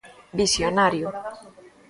[0.39, 1.07] Visionario.